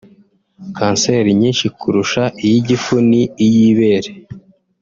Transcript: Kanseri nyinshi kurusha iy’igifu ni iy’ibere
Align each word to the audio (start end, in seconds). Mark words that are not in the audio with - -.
Kanseri 0.77 1.29
nyinshi 1.41 1.65
kurusha 1.79 2.23
iy’igifu 2.45 2.95
ni 3.09 3.21
iy’ibere 3.45 4.11